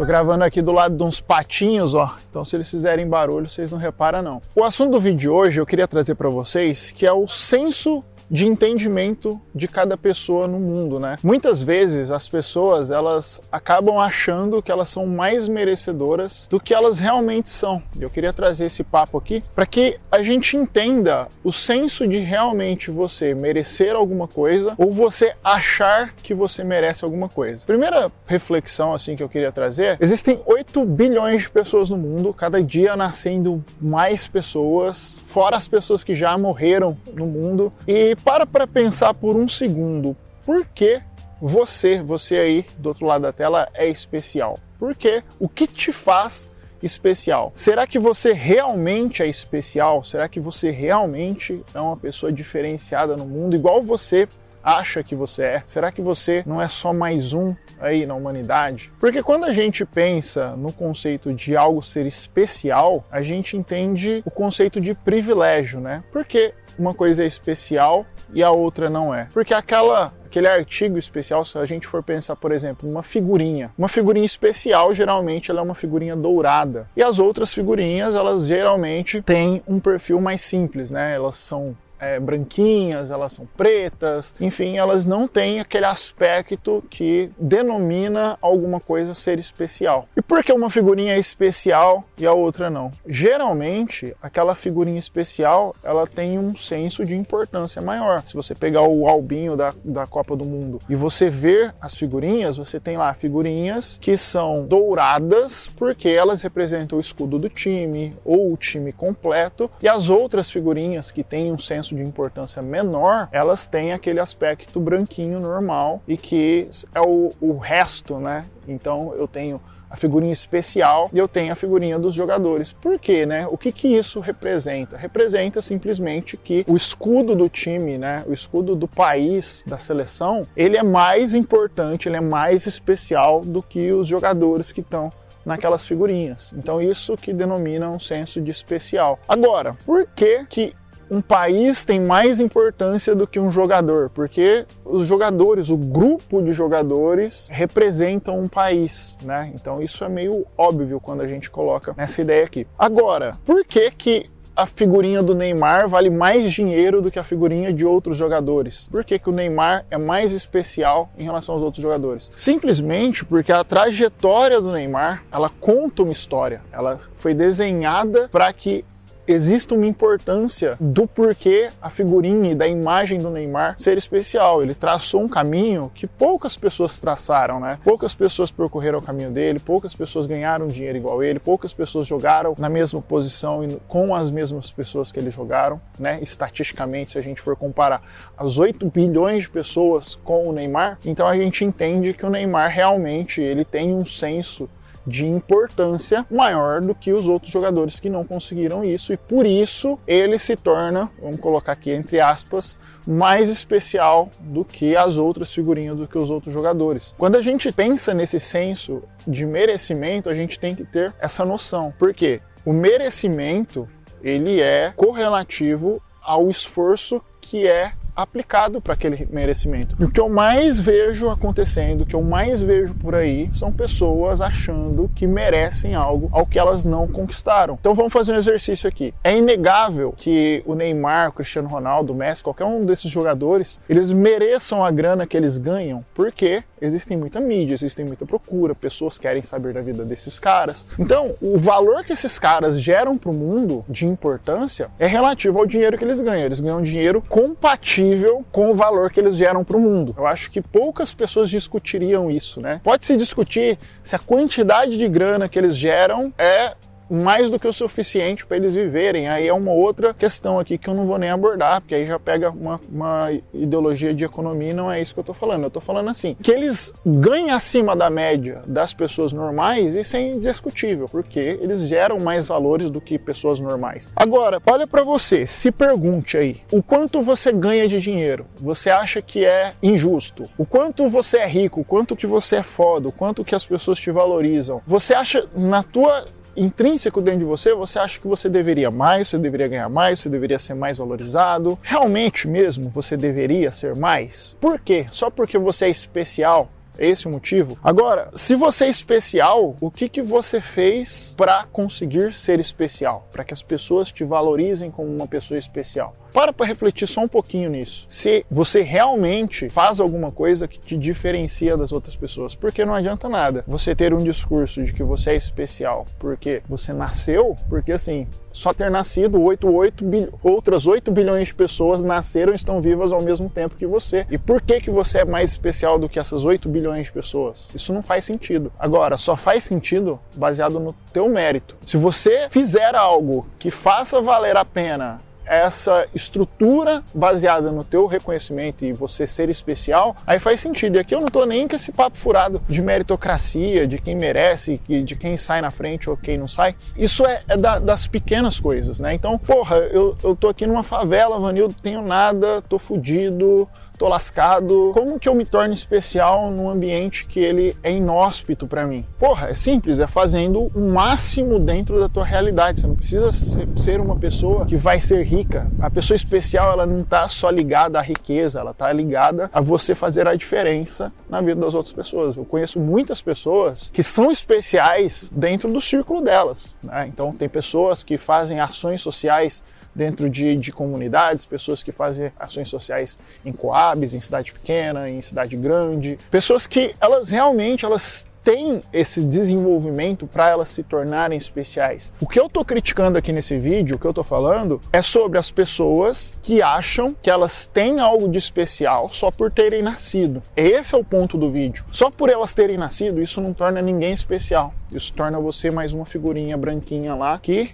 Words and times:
Tô 0.00 0.06
gravando 0.06 0.44
aqui 0.44 0.62
do 0.62 0.72
lado 0.72 0.96
de 0.96 1.02
uns 1.02 1.20
patinhos, 1.20 1.94
ó. 1.94 2.16
Então 2.30 2.42
se 2.42 2.56
eles 2.56 2.70
fizerem 2.70 3.06
barulho, 3.06 3.46
vocês 3.46 3.70
não 3.70 3.78
reparam 3.78 4.22
não. 4.22 4.40
O 4.56 4.64
assunto 4.64 4.92
do 4.92 4.98
vídeo 4.98 5.18
de 5.18 5.28
hoje 5.28 5.60
eu 5.60 5.66
queria 5.66 5.86
trazer 5.86 6.14
para 6.14 6.30
vocês 6.30 6.90
que 6.90 7.04
é 7.04 7.12
o 7.12 7.28
senso 7.28 8.02
de 8.30 8.46
entendimento 8.46 9.40
de 9.54 9.66
cada 9.66 9.96
pessoa 9.96 10.46
no 10.46 10.60
mundo, 10.60 11.00
né? 11.00 11.18
Muitas 11.22 11.60
vezes 11.60 12.10
as 12.10 12.28
pessoas 12.28 12.90
elas 12.90 13.40
acabam 13.50 13.98
achando 13.98 14.62
que 14.62 14.70
elas 14.70 14.88
são 14.88 15.06
mais 15.06 15.48
merecedoras 15.48 16.46
do 16.48 16.60
que 16.60 16.72
elas 16.72 16.98
realmente 16.98 17.50
são. 17.50 17.82
Eu 17.98 18.08
queria 18.08 18.32
trazer 18.32 18.66
esse 18.66 18.84
papo 18.84 19.18
aqui 19.18 19.42
para 19.54 19.66
que 19.66 19.98
a 20.10 20.22
gente 20.22 20.56
entenda 20.56 21.26
o 21.42 21.50
senso 21.50 22.06
de 22.06 22.18
realmente 22.18 22.90
você 22.90 23.34
merecer 23.34 23.94
alguma 23.94 24.28
coisa 24.28 24.74
ou 24.78 24.92
você 24.92 25.34
achar 25.42 26.14
que 26.22 26.32
você 26.32 26.62
merece 26.62 27.04
alguma 27.04 27.28
coisa. 27.28 27.66
Primeira 27.66 28.10
reflexão 28.26 28.94
assim 28.94 29.16
que 29.16 29.22
eu 29.22 29.28
queria 29.28 29.50
trazer, 29.50 29.96
existem 30.00 30.40
8 30.46 30.84
bilhões 30.84 31.42
de 31.42 31.50
pessoas 31.50 31.90
no 31.90 31.96
mundo, 31.96 32.32
cada 32.32 32.62
dia 32.62 32.96
nascendo 32.96 33.64
mais 33.80 34.28
pessoas, 34.28 35.20
fora 35.24 35.56
as 35.56 35.66
pessoas 35.66 36.04
que 36.04 36.14
já 36.14 36.36
morreram 36.38 36.96
no 37.12 37.26
mundo 37.26 37.72
e 37.86 38.16
para 38.24 38.46
para 38.46 38.66
pensar 38.66 39.14
por 39.14 39.36
um 39.36 39.48
segundo, 39.48 40.16
por 40.44 40.66
que 40.66 41.00
você, 41.40 42.02
você 42.02 42.36
aí 42.36 42.66
do 42.78 42.90
outro 42.90 43.06
lado 43.06 43.22
da 43.22 43.32
tela 43.32 43.68
é 43.74 43.88
especial? 43.88 44.58
Por 44.78 44.94
quê? 44.94 45.22
O 45.38 45.48
que 45.48 45.66
te 45.66 45.92
faz 45.92 46.48
especial? 46.82 47.52
Será 47.54 47.86
que 47.86 47.98
você 47.98 48.32
realmente 48.32 49.22
é 49.22 49.26
especial? 49.26 50.04
Será 50.04 50.28
que 50.28 50.40
você 50.40 50.70
realmente 50.70 51.62
é 51.74 51.80
uma 51.80 51.96
pessoa 51.96 52.32
diferenciada 52.32 53.16
no 53.16 53.26
mundo 53.26 53.54
igual 53.54 53.82
você 53.82 54.28
acha 54.62 55.02
que 55.02 55.14
você 55.14 55.42
é? 55.42 55.62
Será 55.66 55.90
que 55.90 56.02
você 56.02 56.42
não 56.46 56.60
é 56.60 56.68
só 56.68 56.92
mais 56.92 57.32
um 57.32 57.54
aí 57.80 58.06
na 58.06 58.14
humanidade? 58.14 58.92
Porque 59.00 59.22
quando 59.22 59.44
a 59.44 59.52
gente 59.52 59.84
pensa 59.84 60.56
no 60.56 60.72
conceito 60.72 61.32
de 61.32 61.56
algo 61.56 61.82
ser 61.82 62.06
especial, 62.06 63.04
a 63.10 63.22
gente 63.22 63.56
entende 63.56 64.22
o 64.24 64.30
conceito 64.30 64.80
de 64.80 64.94
privilégio, 64.94 65.80
né? 65.80 66.02
Porque 66.12 66.54
uma 66.78 66.94
coisa 66.94 67.22
é 67.22 67.26
especial 67.26 68.06
e 68.32 68.42
a 68.42 68.50
outra 68.50 68.88
não 68.88 69.14
é. 69.14 69.28
Porque 69.32 69.52
aquela 69.54 70.12
aquele 70.30 70.46
artigo 70.46 70.96
especial, 70.96 71.44
se 71.44 71.58
a 71.58 71.64
gente 71.64 71.88
for 71.88 72.04
pensar, 72.04 72.36
por 72.36 72.52
exemplo, 72.52 72.88
numa 72.88 73.02
figurinha. 73.02 73.72
Uma 73.76 73.88
figurinha 73.88 74.24
especial, 74.24 74.94
geralmente, 74.94 75.50
ela 75.50 75.60
é 75.60 75.62
uma 75.64 75.74
figurinha 75.74 76.14
dourada. 76.14 76.88
E 76.96 77.02
as 77.02 77.18
outras 77.18 77.52
figurinhas, 77.52 78.14
elas 78.14 78.46
geralmente 78.46 79.20
têm 79.20 79.60
um 79.66 79.80
perfil 79.80 80.20
mais 80.20 80.40
simples, 80.40 80.90
né? 80.90 81.14
Elas 81.14 81.36
são 81.36 81.76
é, 82.00 82.18
branquinhas, 82.18 83.10
elas 83.10 83.32
são 83.32 83.46
pretas, 83.56 84.34
enfim, 84.40 84.76
elas 84.76 85.06
não 85.06 85.28
têm 85.28 85.60
aquele 85.60 85.86
aspecto 85.86 86.82
que 86.88 87.30
denomina 87.38 88.38
alguma 88.40 88.80
coisa 88.80 89.14
ser 89.14 89.38
especial. 89.38 90.08
E 90.16 90.22
por 90.22 90.42
que 90.42 90.52
uma 90.52 90.70
figurinha 90.70 91.14
é 91.14 91.18
especial 91.18 92.04
e 92.16 92.26
a 92.26 92.32
outra 92.32 92.70
não? 92.70 92.90
Geralmente, 93.06 94.14
aquela 94.22 94.54
figurinha 94.54 94.98
especial 94.98 95.74
ela 95.82 96.06
tem 96.06 96.38
um 96.38 96.56
senso 96.56 97.04
de 97.04 97.16
importância 97.16 97.82
maior. 97.82 98.22
Se 98.24 98.34
você 98.34 98.54
pegar 98.54 98.82
o 98.82 99.08
albinho 99.08 99.56
da, 99.56 99.74
da 99.84 100.06
Copa 100.06 100.36
do 100.36 100.44
Mundo 100.44 100.78
e 100.88 100.94
você 100.94 101.28
ver 101.28 101.74
as 101.80 101.94
figurinhas, 101.94 102.56
você 102.56 102.80
tem 102.80 102.96
lá 102.96 103.12
figurinhas 103.14 103.98
que 103.98 104.16
são 104.16 104.66
douradas 104.66 105.68
porque 105.76 106.08
elas 106.08 106.42
representam 106.42 106.98
o 106.98 107.00
escudo 107.00 107.38
do 107.38 107.48
time 107.48 108.16
ou 108.24 108.52
o 108.52 108.56
time 108.56 108.92
completo, 108.92 109.70
e 109.82 109.88
as 109.88 110.08
outras 110.08 110.50
figurinhas 110.50 111.10
que 111.10 111.22
têm 111.22 111.52
um 111.52 111.58
senso 111.58 111.89
de 111.94 112.02
importância 112.02 112.62
menor, 112.62 113.28
elas 113.32 113.66
têm 113.66 113.92
aquele 113.92 114.20
aspecto 114.20 114.80
branquinho 114.80 115.40
normal 115.40 116.02
e 116.06 116.16
que 116.16 116.68
é 116.94 117.00
o, 117.00 117.30
o 117.40 117.56
resto, 117.56 118.18
né? 118.18 118.46
Então 118.66 119.14
eu 119.14 119.26
tenho 119.26 119.60
a 119.90 119.96
figurinha 119.96 120.32
especial 120.32 121.10
e 121.12 121.18
eu 121.18 121.26
tenho 121.26 121.52
a 121.52 121.56
figurinha 121.56 121.98
dos 121.98 122.14
jogadores. 122.14 122.72
Por 122.72 122.98
quê, 122.98 123.26
né? 123.26 123.46
O 123.48 123.58
que 123.58 123.72
que 123.72 123.88
isso 123.88 124.20
representa? 124.20 124.96
Representa 124.96 125.60
simplesmente 125.60 126.36
que 126.36 126.64
o 126.68 126.76
escudo 126.76 127.34
do 127.34 127.48
time, 127.48 127.98
né, 127.98 128.22
o 128.28 128.32
escudo 128.32 128.76
do 128.76 128.86
país, 128.86 129.64
da 129.66 129.78
seleção, 129.78 130.42
ele 130.56 130.76
é 130.76 130.82
mais 130.82 131.34
importante, 131.34 132.08
ele 132.08 132.16
é 132.16 132.20
mais 132.20 132.66
especial 132.66 133.40
do 133.40 133.60
que 133.62 133.90
os 133.90 134.06
jogadores 134.06 134.70
que 134.70 134.80
estão 134.80 135.12
naquelas 135.44 135.84
figurinhas. 135.84 136.52
Então 136.56 136.80
isso 136.80 137.16
que 137.16 137.32
denomina 137.32 137.90
um 137.90 137.98
senso 137.98 138.40
de 138.40 138.50
especial. 138.50 139.18
Agora, 139.26 139.74
por 139.84 140.06
que 140.06 140.44
que 140.46 140.74
um 141.10 141.20
país 141.20 141.84
tem 141.84 141.98
mais 142.00 142.40
importância 142.40 143.14
do 143.14 143.26
que 143.26 143.40
um 143.40 143.50
jogador, 143.50 144.10
porque 144.10 144.64
os 144.84 145.06
jogadores, 145.06 145.70
o 145.70 145.76
grupo 145.76 146.40
de 146.40 146.52
jogadores 146.52 147.48
representam 147.50 148.38
um 148.38 148.46
país, 148.46 149.18
né? 149.22 149.50
Então 149.54 149.82
isso 149.82 150.04
é 150.04 150.08
meio 150.08 150.46
óbvio 150.56 151.00
quando 151.00 151.22
a 151.22 151.26
gente 151.26 151.50
coloca 151.50 151.94
essa 151.96 152.20
ideia 152.20 152.44
aqui. 152.44 152.66
Agora, 152.78 153.36
por 153.44 153.64
que 153.64 153.90
que 153.90 154.30
a 154.54 154.66
figurinha 154.66 155.22
do 155.22 155.34
Neymar 155.34 155.88
vale 155.88 156.10
mais 156.10 156.52
dinheiro 156.52 157.00
do 157.00 157.10
que 157.10 157.18
a 157.18 157.24
figurinha 157.24 157.72
de 157.72 157.84
outros 157.84 158.16
jogadores? 158.16 158.88
Por 158.88 159.04
que, 159.04 159.18
que 159.18 159.30
o 159.30 159.32
Neymar 159.32 159.86
é 159.90 159.96
mais 159.96 160.32
especial 160.32 161.08
em 161.18 161.24
relação 161.24 161.54
aos 161.54 161.62
outros 161.62 161.82
jogadores? 161.82 162.30
Simplesmente 162.36 163.24
porque 163.24 163.52
a 163.52 163.64
trajetória 163.64 164.60
do 164.60 164.70
Neymar, 164.72 165.24
ela 165.32 165.50
conta 165.60 166.02
uma 166.02 166.12
história. 166.12 166.60
Ela 166.70 167.00
foi 167.14 167.32
desenhada 167.32 168.28
para 168.28 168.52
que 168.52 168.84
existe 169.26 169.74
uma 169.74 169.86
importância 169.86 170.76
do 170.80 171.06
porquê 171.06 171.70
a 171.80 171.90
figurinha 171.90 172.52
e 172.52 172.54
da 172.54 172.66
imagem 172.66 173.18
do 173.18 173.30
Neymar 173.30 173.74
ser 173.78 173.96
especial. 173.96 174.62
Ele 174.62 174.74
traçou 174.74 175.22
um 175.22 175.28
caminho 175.28 175.90
que 175.94 176.06
poucas 176.06 176.56
pessoas 176.56 176.98
traçaram, 176.98 177.60
né? 177.60 177.78
Poucas 177.84 178.14
pessoas 178.14 178.50
percorreram 178.50 178.98
o 178.98 179.02
caminho 179.02 179.30
dele, 179.30 179.58
poucas 179.58 179.94
pessoas 179.94 180.26
ganharam 180.26 180.66
dinheiro 180.66 180.98
igual 180.98 181.22
ele, 181.22 181.38
poucas 181.38 181.72
pessoas 181.72 182.06
jogaram 182.06 182.54
na 182.58 182.68
mesma 182.68 183.00
posição 183.00 183.64
e 183.64 183.76
com 183.88 184.14
as 184.14 184.30
mesmas 184.30 184.70
pessoas 184.70 185.12
que 185.12 185.18
ele 185.18 185.30
jogaram, 185.30 185.80
né? 185.98 186.18
Estatisticamente, 186.22 187.12
se 187.12 187.18
a 187.18 187.22
gente 187.22 187.40
for 187.40 187.56
comparar 187.56 188.02
as 188.36 188.58
8 188.58 188.90
bilhões 188.90 189.42
de 189.42 189.50
pessoas 189.50 190.16
com 190.16 190.48
o 190.48 190.52
Neymar, 190.52 190.98
então 191.04 191.26
a 191.26 191.36
gente 191.36 191.64
entende 191.64 192.12
que 192.12 192.26
o 192.26 192.30
Neymar 192.30 192.70
realmente 192.70 193.40
ele 193.40 193.64
tem 193.64 193.94
um 193.94 194.04
senso 194.04 194.68
de 195.06 195.26
importância 195.26 196.26
maior 196.30 196.80
do 196.80 196.94
que 196.94 197.12
os 197.12 197.26
outros 197.26 197.50
jogadores 197.50 197.98
que 197.98 198.10
não 198.10 198.24
conseguiram 198.24 198.84
isso 198.84 199.12
e 199.12 199.16
por 199.16 199.46
isso 199.46 199.98
ele 200.06 200.38
se 200.38 200.56
torna, 200.56 201.10
vamos 201.20 201.40
colocar 201.40 201.72
aqui 201.72 201.90
entre 201.90 202.20
aspas, 202.20 202.78
mais 203.06 203.50
especial 203.50 204.28
do 204.40 204.64
que 204.64 204.94
as 204.96 205.16
outras 205.16 205.52
figurinhas 205.52 205.96
do 205.96 206.06
que 206.06 206.18
os 206.18 206.30
outros 206.30 206.52
jogadores. 206.52 207.14
Quando 207.16 207.36
a 207.36 207.42
gente 207.42 207.72
pensa 207.72 208.12
nesse 208.14 208.38
senso 208.38 209.02
de 209.26 209.44
merecimento, 209.46 210.28
a 210.28 210.32
gente 210.32 210.58
tem 210.58 210.74
que 210.74 210.84
ter 210.84 211.12
essa 211.18 211.44
noção. 211.44 211.92
Porque 211.98 212.40
o 212.64 212.72
merecimento, 212.72 213.88
ele 214.22 214.60
é 214.60 214.92
correlativo 214.94 216.00
ao 216.22 216.48
esforço 216.50 217.22
que 217.40 217.66
é 217.66 217.92
aplicado 218.14 218.80
para 218.80 218.94
aquele 218.94 219.26
merecimento. 219.30 219.96
E 219.98 220.04
o 220.04 220.10
que 220.10 220.20
eu 220.20 220.28
mais 220.28 220.78
vejo 220.78 221.30
acontecendo, 221.30 222.02
o 222.02 222.06
que 222.06 222.14
eu 222.14 222.22
mais 222.22 222.62
vejo 222.62 222.94
por 222.94 223.14
aí, 223.14 223.48
são 223.52 223.72
pessoas 223.72 224.40
achando 224.40 225.10
que 225.14 225.26
merecem 225.26 225.94
algo 225.94 226.28
ao 226.32 226.46
que 226.46 226.58
elas 226.58 226.84
não 226.84 227.06
conquistaram. 227.06 227.76
Então 227.80 227.94
vamos 227.94 228.12
fazer 228.12 228.32
um 228.32 228.36
exercício 228.36 228.88
aqui. 228.88 229.14
É 229.22 229.36
inegável 229.36 230.12
que 230.16 230.62
o 230.66 230.74
Neymar, 230.74 231.30
o 231.30 231.32
Cristiano 231.32 231.68
Ronaldo, 231.68 232.12
o 232.12 232.16
Messi, 232.16 232.42
qualquer 232.42 232.64
um 232.64 232.84
desses 232.84 233.10
jogadores, 233.10 233.78
eles 233.88 234.12
mereçam 234.12 234.84
a 234.84 234.90
grana 234.90 235.26
que 235.26 235.36
eles 235.36 235.58
ganham, 235.58 236.04
porque 236.14 236.62
existem 236.80 237.16
muita 237.16 237.40
mídia, 237.40 237.74
existem 237.74 238.04
muita 238.04 238.24
procura, 238.24 238.74
pessoas 238.74 239.18
querem 239.18 239.42
saber 239.42 239.74
da 239.74 239.80
vida 239.80 240.04
desses 240.04 240.38
caras. 240.38 240.86
Então, 240.98 241.34
o 241.40 241.58
valor 241.58 242.04
que 242.04 242.12
esses 242.12 242.38
caras 242.38 242.80
geram 242.80 243.18
para 243.18 243.30
o 243.30 243.34
mundo 243.34 243.84
de 243.88 244.06
importância 244.06 244.90
é 244.98 245.06
relativo 245.06 245.58
ao 245.58 245.66
dinheiro 245.66 245.98
que 245.98 246.04
eles 246.04 246.20
ganham. 246.20 246.46
Eles 246.46 246.60
ganham 246.60 246.82
dinheiro 246.82 247.22
compatível 247.28 247.99
compatível 248.00 248.44
com 248.50 248.70
o 248.70 248.74
valor 248.74 249.10
que 249.10 249.20
eles 249.20 249.36
geram 249.36 249.62
para 249.62 249.76
o 249.76 249.80
mundo. 249.80 250.14
Eu 250.16 250.26
acho 250.26 250.50
que 250.50 250.60
poucas 250.60 251.12
pessoas 251.12 251.50
discutiriam 251.50 252.30
isso, 252.30 252.60
né? 252.60 252.80
Pode 252.82 253.04
se 253.04 253.16
discutir 253.16 253.78
se 254.02 254.16
a 254.16 254.18
quantidade 254.18 254.96
de 254.96 255.08
grana 255.08 255.48
que 255.48 255.58
eles 255.58 255.76
geram 255.76 256.32
é 256.38 256.74
mais 257.10 257.50
do 257.50 257.58
que 257.58 257.66
o 257.66 257.72
suficiente 257.72 258.46
para 258.46 258.56
eles 258.56 258.74
viverem. 258.74 259.28
Aí 259.28 259.48
é 259.48 259.52
uma 259.52 259.72
outra 259.72 260.14
questão 260.14 260.58
aqui 260.58 260.78
que 260.78 260.88
eu 260.88 260.94
não 260.94 261.04
vou 261.04 261.18
nem 261.18 261.30
abordar, 261.30 261.80
porque 261.80 261.94
aí 261.94 262.06
já 262.06 262.18
pega 262.18 262.50
uma, 262.50 262.80
uma 262.90 263.32
ideologia 263.52 264.14
de 264.14 264.24
economia 264.24 264.70
e 264.70 264.74
não 264.74 264.90
é 264.90 265.00
isso 265.00 265.12
que 265.12 265.20
eu 265.20 265.22
estou 265.22 265.34
falando. 265.34 265.62
Eu 265.62 265.68
estou 265.68 265.82
falando 265.82 266.08
assim, 266.08 266.36
que 266.42 266.50
eles 266.50 266.92
ganham 267.04 267.54
acima 267.54 267.96
da 267.96 268.08
média 268.08 268.62
das 268.66 268.92
pessoas 268.92 269.32
normais, 269.32 269.94
isso 269.94 270.16
é 270.16 270.22
indiscutível, 270.22 271.06
porque 271.08 271.58
eles 271.60 271.82
geram 271.82 272.18
mais 272.20 272.48
valores 272.48 272.90
do 272.90 273.00
que 273.00 273.18
pessoas 273.18 273.60
normais. 273.60 274.12
Agora, 274.14 274.60
olha 274.66 274.86
para 274.86 275.02
você, 275.02 275.46
se 275.46 275.72
pergunte 275.72 276.36
aí, 276.36 276.60
o 276.70 276.82
quanto 276.82 277.20
você 277.20 277.52
ganha 277.52 277.88
de 277.88 278.00
dinheiro? 278.00 278.46
Você 278.56 278.90
acha 278.90 279.20
que 279.20 279.44
é 279.44 279.72
injusto? 279.82 280.44
O 280.56 280.64
quanto 280.64 281.08
você 281.08 281.38
é 281.38 281.46
rico? 281.46 281.80
O 281.80 281.84
quanto 281.84 282.16
que 282.16 282.26
você 282.26 282.56
é 282.56 282.62
foda? 282.62 283.08
O 283.08 283.12
quanto 283.12 283.44
que 283.44 283.54
as 283.54 283.66
pessoas 283.66 283.98
te 283.98 284.10
valorizam? 284.10 284.80
Você 284.86 285.14
acha 285.14 285.46
na 285.54 285.82
tua 285.82 286.26
intrínseco 286.60 287.20
dentro 287.22 287.40
de 287.40 287.44
você, 287.46 287.74
você 287.74 287.98
acha 287.98 288.20
que 288.20 288.28
você 288.28 288.48
deveria 288.48 288.90
mais, 288.90 289.28
você 289.28 289.38
deveria 289.38 289.68
ganhar 289.68 289.88
mais, 289.88 290.20
você 290.20 290.28
deveria 290.28 290.58
ser 290.58 290.74
mais 290.74 290.98
valorizado. 290.98 291.78
Realmente 291.82 292.46
mesmo 292.46 292.90
você 292.90 293.16
deveria 293.16 293.72
ser 293.72 293.96
mais? 293.96 294.56
Por 294.60 294.78
quê? 294.78 295.06
Só 295.10 295.30
porque 295.30 295.58
você 295.58 295.86
é 295.86 295.90
especial 295.90 296.68
É 297.00 297.08
esse 297.08 297.26
o 297.26 297.30
motivo? 297.30 297.78
Agora, 297.82 298.30
se 298.34 298.54
você 298.54 298.84
é 298.84 298.90
especial, 298.90 299.74
o 299.80 299.90
que, 299.90 300.06
que 300.06 300.20
você 300.20 300.60
fez 300.60 301.34
para 301.34 301.64
conseguir 301.64 302.34
ser 302.34 302.60
especial? 302.60 303.26
Para 303.32 303.42
que 303.42 303.54
as 303.54 303.62
pessoas 303.62 304.12
te 304.12 304.22
valorizem 304.22 304.90
como 304.90 305.08
uma 305.08 305.26
pessoa 305.26 305.56
especial? 305.56 306.14
Para 306.30 306.52
para 306.52 306.66
refletir 306.66 307.08
só 307.08 307.22
um 307.22 307.28
pouquinho 307.28 307.70
nisso. 307.70 308.06
Se 308.08 308.44
você 308.50 308.82
realmente 308.82 309.70
faz 309.70 309.98
alguma 309.98 310.30
coisa 310.30 310.68
que 310.68 310.78
te 310.78 310.96
diferencia 310.96 311.76
das 311.76 311.90
outras 311.90 312.14
pessoas, 312.14 312.54
porque 312.54 312.84
não 312.84 312.94
adianta 312.94 313.28
nada 313.28 313.64
você 313.66 313.94
ter 313.94 314.12
um 314.12 314.22
discurso 314.22 314.84
de 314.84 314.92
que 314.92 315.02
você 315.02 315.30
é 315.30 315.36
especial 315.36 316.04
porque 316.18 316.62
você 316.68 316.92
nasceu, 316.92 317.56
porque 317.68 317.92
assim, 317.92 318.26
só 318.52 318.74
ter 318.74 318.90
nascido 318.90 319.40
8, 319.40 319.68
8 319.68 320.04
outras 320.42 320.86
8 320.86 321.10
bilhões 321.10 321.48
de 321.48 321.54
pessoas 321.54 322.04
nasceram 322.04 322.52
e 322.52 322.56
estão 322.56 322.80
vivas 322.80 323.12
ao 323.12 323.22
mesmo 323.22 323.48
tempo 323.48 323.74
que 323.74 323.86
você. 323.86 324.26
E 324.30 324.36
por 324.36 324.60
que 324.60 324.80
que 324.80 324.90
você 324.90 325.20
é 325.20 325.24
mais 325.24 325.50
especial 325.50 325.98
do 325.98 326.08
que 326.08 326.18
essas 326.18 326.44
8 326.44 326.68
bilhões 326.68 326.89
de 326.98 327.12
pessoas? 327.12 327.70
Isso 327.74 327.92
não 327.92 328.02
faz 328.02 328.24
sentido. 328.24 328.72
Agora, 328.78 329.16
só 329.16 329.36
faz 329.36 329.64
sentido 329.64 330.20
baseado 330.36 330.80
no 330.80 330.92
teu 331.12 331.28
mérito. 331.28 331.76
Se 331.86 331.96
você 331.96 332.48
fizer 332.50 332.94
algo 332.94 333.46
que 333.58 333.70
faça 333.70 334.20
valer 334.20 334.56
a 334.56 334.64
pena 334.64 335.20
essa 335.50 336.06
estrutura 336.14 337.02
baseada 337.12 337.72
no 337.72 337.82
teu 337.82 338.06
reconhecimento 338.06 338.84
e 338.84 338.92
você 338.92 339.26
ser 339.26 339.48
especial, 339.48 340.16
aí 340.24 340.38
faz 340.38 340.60
sentido. 340.60 340.94
E 340.94 341.00
aqui 341.00 341.12
eu 341.12 341.20
não 341.20 341.26
tô 341.26 341.44
nem 341.44 341.66
com 341.66 341.74
esse 341.74 341.90
papo 341.90 342.16
furado 342.16 342.62
de 342.68 342.80
meritocracia, 342.80 343.84
de 343.84 343.98
quem 343.98 344.14
merece, 344.14 344.80
de 344.88 345.16
quem 345.16 345.36
sai 345.36 345.60
na 345.60 345.72
frente 345.72 346.08
ou 346.08 346.16
quem 346.16 346.38
não 346.38 346.46
sai. 346.46 346.76
Isso 346.96 347.26
é, 347.26 347.40
é 347.48 347.56
da, 347.56 347.80
das 347.80 348.06
pequenas 348.06 348.60
coisas, 348.60 349.00
né? 349.00 349.12
Então, 349.12 349.36
porra, 349.36 349.76
eu, 349.76 350.16
eu 350.22 350.36
tô 350.36 350.48
aqui 350.48 350.68
numa 350.68 350.84
favela, 350.84 351.40
Vanildo, 351.40 351.74
tenho 351.74 352.00
nada, 352.00 352.62
tô 352.68 352.78
fudido, 352.78 353.68
tô 354.00 354.08
lascado. 354.08 354.92
Como 354.94 355.20
que 355.20 355.28
eu 355.28 355.34
me 355.34 355.44
torno 355.44 355.74
especial 355.74 356.50
num 356.50 356.70
ambiente 356.70 357.26
que 357.26 357.38
ele 357.38 357.76
é 357.82 357.92
inóspito 357.92 358.66
para 358.66 358.86
mim? 358.86 359.04
Porra, 359.18 359.50
é 359.50 359.54
simples, 359.54 360.00
é 360.00 360.06
fazendo 360.06 360.72
o 360.74 360.80
máximo 360.80 361.58
dentro 361.58 362.00
da 362.00 362.08
tua 362.08 362.24
realidade. 362.24 362.80
Você 362.80 362.86
não 362.86 362.96
precisa 362.96 363.30
ser 363.30 364.00
uma 364.00 364.16
pessoa 364.16 364.64
que 364.64 364.74
vai 364.74 365.00
ser 365.00 365.22
rica. 365.24 365.70
A 365.78 365.90
pessoa 365.90 366.16
especial, 366.16 366.72
ela 366.72 366.86
não 366.86 367.04
tá 367.04 367.28
só 367.28 367.50
ligada 367.50 367.98
à 367.98 368.02
riqueza, 368.02 368.60
ela 368.60 368.72
tá 368.72 368.90
ligada 368.90 369.50
a 369.52 369.60
você 369.60 369.94
fazer 369.94 370.26
a 370.26 370.34
diferença 370.34 371.12
na 371.28 371.42
vida 371.42 371.60
das 371.60 371.74
outras 371.74 371.92
pessoas. 371.92 372.38
Eu 372.38 372.46
conheço 372.46 372.80
muitas 372.80 373.20
pessoas 373.20 373.90
que 373.92 374.02
são 374.02 374.30
especiais 374.30 375.30
dentro 375.34 375.70
do 375.70 375.80
círculo 375.80 376.22
delas. 376.22 376.78
Né? 376.82 377.06
Então, 377.12 377.32
tem 377.32 377.50
pessoas 377.50 378.02
que 378.02 378.16
fazem 378.16 378.60
ações 378.60 379.02
sociais 379.02 379.62
dentro 379.94 380.28
de, 380.28 380.56
de 380.56 380.72
comunidades, 380.72 381.44
pessoas 381.44 381.82
que 381.82 381.92
fazem 381.92 382.32
ações 382.38 382.68
sociais 382.68 383.18
em 383.44 383.52
coabs, 383.52 384.14
em 384.14 384.20
cidade 384.20 384.52
pequena, 384.52 385.08
em 385.08 385.20
cidade 385.20 385.56
grande, 385.56 386.18
pessoas 386.30 386.66
que 386.66 386.94
elas 387.00 387.28
realmente 387.28 387.84
elas 387.84 388.26
têm 388.42 388.80
esse 388.92 389.22
desenvolvimento 389.22 390.26
para 390.26 390.48
elas 390.48 390.68
se 390.68 390.82
tornarem 390.82 391.36
especiais. 391.36 392.12
O 392.20 392.26
que 392.26 392.40
eu 392.40 392.46
estou 392.46 392.64
criticando 392.64 393.18
aqui 393.18 393.32
nesse 393.32 393.58
vídeo, 393.58 393.96
o 393.96 393.98
que 393.98 394.06
eu 394.06 394.10
estou 394.10 394.24
falando, 394.24 394.80
é 394.92 395.02
sobre 395.02 395.38
as 395.38 395.50
pessoas 395.50 396.38
que 396.42 396.62
acham 396.62 397.14
que 397.20 397.30
elas 397.30 397.66
têm 397.66 398.00
algo 398.00 398.28
de 398.28 398.38
especial 398.38 399.10
só 399.12 399.30
por 399.30 399.50
terem 399.50 399.82
nascido. 399.82 400.42
Esse 400.56 400.94
é 400.94 400.98
o 400.98 401.04
ponto 401.04 401.36
do 401.36 401.50
vídeo. 401.50 401.84
Só 401.90 402.10
por 402.10 402.28
elas 402.28 402.54
terem 402.54 402.76
nascido, 402.76 403.22
isso 403.22 403.40
não 403.40 403.52
torna 403.52 403.82
ninguém 403.82 404.12
especial. 404.12 404.72
Isso 404.90 405.12
torna 405.12 405.38
você 405.38 405.70
mais 405.70 405.92
uma 405.92 406.04
figurinha 406.04 406.56
branquinha 406.56 407.14
lá 407.14 407.38
que 407.38 407.70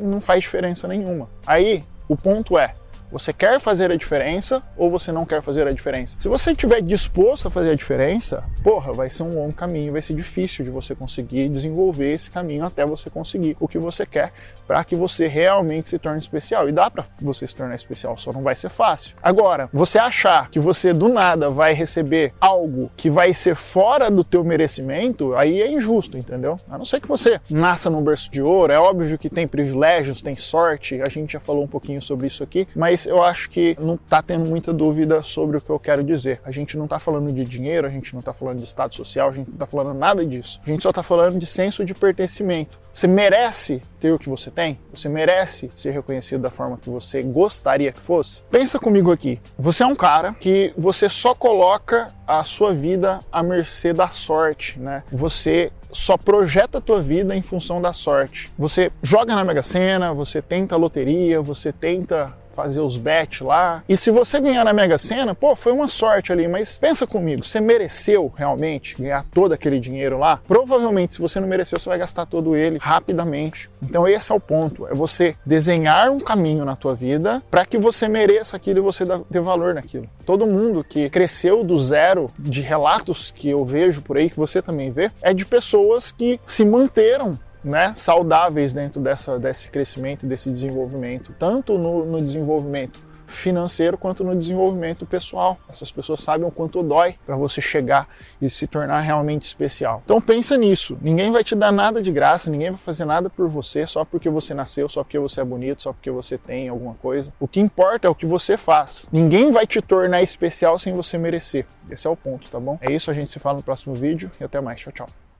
não 0.00 0.20
faz 0.20 0.40
diferença 0.40 0.86
nenhuma. 0.88 1.28
Aí, 1.46 1.82
o 2.08 2.16
ponto 2.16 2.58
é, 2.58 2.74
você 3.10 3.32
quer 3.32 3.60
fazer 3.60 3.90
a 3.90 3.96
diferença 3.96 4.62
ou 4.76 4.90
você 4.90 5.12
não 5.12 5.24
quer 5.24 5.42
fazer 5.42 5.66
a 5.66 5.72
diferença? 5.72 6.16
Se 6.18 6.28
você 6.28 6.52
estiver 6.52 6.80
disposto 6.82 7.48
a 7.48 7.50
fazer 7.50 7.70
a 7.70 7.74
diferença, 7.74 8.44
porra, 8.62 8.92
vai 8.92 9.08
ser 9.08 9.22
um 9.22 9.34
longo 9.34 9.52
caminho, 9.52 9.92
vai 9.92 10.02
ser 10.02 10.14
difícil 10.14 10.64
de 10.64 10.70
você 10.70 10.94
conseguir 10.94 11.48
desenvolver 11.48 12.12
esse 12.12 12.30
caminho 12.30 12.64
até 12.64 12.84
você 12.84 13.08
conseguir 13.10 13.56
o 13.60 13.68
que 13.68 13.78
você 13.78 14.04
quer 14.04 14.32
para 14.66 14.82
que 14.84 14.96
você 14.96 15.26
realmente 15.26 15.90
se 15.90 15.98
torne 15.98 16.18
especial. 16.18 16.68
E 16.68 16.72
dá 16.72 16.90
para 16.90 17.04
você 17.20 17.46
se 17.46 17.54
tornar 17.54 17.74
especial, 17.74 18.16
só 18.18 18.32
não 18.32 18.42
vai 18.42 18.54
ser 18.54 18.68
fácil. 18.68 19.16
Agora, 19.22 19.68
você 19.72 19.98
achar 19.98 20.50
que 20.50 20.58
você 20.58 20.92
do 20.92 21.08
nada 21.08 21.50
vai 21.50 21.72
receber 21.72 22.32
algo 22.40 22.90
que 22.96 23.10
vai 23.10 23.32
ser 23.34 23.54
fora 23.54 24.10
do 24.10 24.24
teu 24.24 24.42
merecimento, 24.42 25.34
aí 25.34 25.60
é 25.60 25.70
injusto, 25.70 26.16
entendeu? 26.16 26.56
A 26.68 26.78
não 26.78 26.84
ser 26.84 27.00
que 27.00 27.08
você 27.08 27.40
nasça 27.48 27.90
num 27.90 28.02
berço 28.02 28.30
de 28.30 28.42
ouro, 28.42 28.72
é 28.72 28.78
óbvio 28.78 29.18
que 29.18 29.30
tem 29.30 29.46
privilégios, 29.46 30.22
tem 30.22 30.36
sorte, 30.36 31.00
a 31.00 31.08
gente 31.08 31.34
já 31.34 31.40
falou 31.40 31.64
um 31.64 31.68
pouquinho 31.68 32.00
sobre 32.00 32.26
isso 32.26 32.42
aqui, 32.42 32.66
mas 32.74 32.93
eu 33.06 33.22
acho 33.22 33.50
que 33.50 33.76
não 33.80 33.94
está 33.94 34.22
tendo 34.22 34.46
muita 34.46 34.72
dúvida 34.72 35.22
sobre 35.22 35.56
o 35.56 35.60
que 35.60 35.70
eu 35.70 35.78
quero 35.78 36.02
dizer. 36.02 36.40
A 36.44 36.50
gente 36.50 36.76
não 36.76 36.84
está 36.84 36.98
falando 36.98 37.32
de 37.32 37.44
dinheiro, 37.44 37.86
a 37.86 37.90
gente 37.90 38.12
não 38.12 38.20
está 38.20 38.32
falando 38.32 38.58
de 38.58 38.64
estado 38.64 38.94
social, 38.94 39.28
a 39.28 39.32
gente 39.32 39.48
não 39.48 39.54
está 39.54 39.66
falando 39.66 39.94
nada 39.94 40.24
disso. 40.24 40.60
A 40.64 40.70
gente 40.70 40.82
só 40.82 40.90
está 40.90 41.02
falando 41.02 41.38
de 41.38 41.46
senso 41.46 41.84
de 41.84 41.94
pertencimento. 41.94 42.78
Você 42.92 43.08
merece 43.08 43.82
ter 43.98 44.12
o 44.12 44.18
que 44.18 44.28
você 44.28 44.50
tem? 44.50 44.78
Você 44.92 45.08
merece 45.08 45.68
ser 45.74 45.90
reconhecido 45.90 46.42
da 46.42 46.50
forma 46.50 46.78
que 46.78 46.88
você 46.88 47.22
gostaria 47.22 47.90
que 47.90 48.00
fosse? 48.00 48.40
Pensa 48.50 48.78
comigo 48.78 49.10
aqui. 49.10 49.40
Você 49.58 49.82
é 49.82 49.86
um 49.86 49.96
cara 49.96 50.34
que 50.34 50.72
você 50.78 51.08
só 51.08 51.34
coloca 51.34 52.06
a 52.26 52.44
sua 52.44 52.72
vida 52.72 53.18
à 53.32 53.42
mercê 53.42 53.92
da 53.92 54.08
sorte, 54.08 54.78
né? 54.78 55.02
Você 55.10 55.72
só 55.90 56.16
projeta 56.16 56.78
a 56.78 56.80
tua 56.80 57.00
vida 57.00 57.34
em 57.34 57.42
função 57.42 57.80
da 57.80 57.92
sorte. 57.92 58.52
Você 58.58 58.92
joga 59.02 59.34
na 59.34 59.44
Mega 59.44 59.62
Sena, 59.62 60.12
você 60.12 60.40
tenta 60.40 60.76
loteria, 60.76 61.40
você 61.40 61.72
tenta 61.72 62.32
fazer 62.54 62.80
os 62.80 62.96
bets 62.96 63.40
lá. 63.40 63.82
E 63.88 63.96
se 63.96 64.10
você 64.10 64.40
ganhar 64.40 64.64
na 64.64 64.72
Mega 64.72 64.98
Sena, 64.98 65.34
pô, 65.34 65.54
foi 65.56 65.72
uma 65.72 65.88
sorte 65.88 66.32
ali, 66.32 66.48
mas 66.48 66.78
pensa 66.78 67.06
comigo, 67.06 67.44
você 67.44 67.60
mereceu 67.60 68.32
realmente 68.34 68.96
ganhar 68.96 69.24
todo 69.32 69.52
aquele 69.52 69.80
dinheiro 69.80 70.18
lá? 70.18 70.40
Provavelmente, 70.46 71.14
se 71.14 71.20
você 71.20 71.40
não 71.40 71.48
mereceu, 71.48 71.78
você 71.78 71.88
vai 71.88 71.98
gastar 71.98 72.26
todo 72.26 72.56
ele 72.56 72.78
rapidamente. 72.80 73.68
Então 73.82 74.06
esse 74.08 74.30
é 74.30 74.34
o 74.34 74.40
ponto, 74.40 74.86
é 74.86 74.94
você 74.94 75.34
desenhar 75.44 76.10
um 76.10 76.20
caminho 76.20 76.64
na 76.64 76.76
tua 76.76 76.94
vida 76.94 77.42
para 77.50 77.66
que 77.66 77.78
você 77.78 78.08
mereça 78.08 78.56
aquilo 78.56 78.78
e 78.78 78.82
você 78.82 79.04
dê 79.30 79.40
valor 79.40 79.74
naquilo. 79.74 80.08
Todo 80.24 80.46
mundo 80.46 80.84
que 80.84 81.10
cresceu 81.10 81.64
do 81.64 81.78
zero, 81.78 82.28
de 82.38 82.60
relatos 82.60 83.30
que 83.30 83.48
eu 83.48 83.64
vejo 83.64 84.02
por 84.02 84.16
aí, 84.16 84.30
que 84.30 84.36
você 84.36 84.62
também 84.62 84.90
vê, 84.90 85.10
é 85.20 85.34
de 85.34 85.44
pessoas 85.44 86.12
que 86.12 86.40
se 86.46 86.64
manteram 86.64 87.38
né, 87.64 87.92
saudáveis 87.94 88.72
dentro 88.72 89.00
dessa, 89.00 89.38
desse 89.38 89.70
crescimento, 89.70 90.26
desse 90.26 90.50
desenvolvimento, 90.50 91.34
tanto 91.38 91.78
no, 91.78 92.04
no 92.04 92.22
desenvolvimento 92.22 93.00
financeiro 93.26 93.96
quanto 93.98 94.22
no 94.24 94.36
desenvolvimento 94.36 95.04
pessoal. 95.06 95.58
Essas 95.68 95.90
pessoas 95.90 96.22
sabem 96.22 96.46
o 96.46 96.50
quanto 96.50 96.82
dói 96.82 97.16
para 97.26 97.36
você 97.36 97.60
chegar 97.60 98.08
e 98.40 98.48
se 98.48 98.66
tornar 98.66 99.00
realmente 99.00 99.46
especial. 99.46 100.02
Então 100.04 100.20
pensa 100.20 100.56
nisso. 100.56 100.98
Ninguém 101.00 101.32
vai 101.32 101.42
te 101.42 101.54
dar 101.54 101.72
nada 101.72 102.02
de 102.02 102.12
graça, 102.12 102.50
ninguém 102.50 102.70
vai 102.70 102.78
fazer 102.78 103.04
nada 103.04 103.28
por 103.28 103.48
você 103.48 103.86
só 103.86 104.04
porque 104.04 104.28
você 104.28 104.54
nasceu, 104.54 104.88
só 104.88 105.02
porque 105.02 105.18
você 105.18 105.40
é 105.40 105.44
bonito, 105.44 105.82
só 105.82 105.92
porque 105.92 106.10
você 106.10 106.38
tem 106.38 106.68
alguma 106.68 106.94
coisa. 106.94 107.32
O 107.40 107.48
que 107.48 107.60
importa 107.60 108.06
é 108.06 108.10
o 108.10 108.14
que 108.14 108.26
você 108.26 108.56
faz. 108.56 109.08
Ninguém 109.12 109.50
vai 109.50 109.66
te 109.66 109.80
tornar 109.80 110.22
especial 110.22 110.78
sem 110.78 110.94
você 110.94 111.18
merecer. 111.18 111.66
Esse 111.90 112.06
é 112.06 112.10
o 112.10 112.16
ponto, 112.16 112.48
tá 112.48 112.60
bom? 112.60 112.78
É 112.80 112.92
isso, 112.92 113.10
a 113.10 113.14
gente 113.14 113.30
se 113.30 113.38
fala 113.38 113.58
no 113.58 113.62
próximo 113.62 113.94
vídeo 113.94 114.30
e 114.40 114.44
até 114.44 114.60
mais. 114.60 114.80
Tchau, 114.80 114.92
tchau. 114.92 115.23